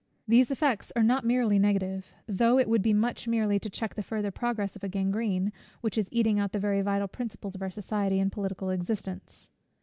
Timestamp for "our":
7.61-7.69